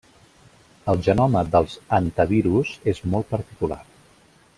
[0.93, 3.79] El genoma dels Hantavirus és molt particular.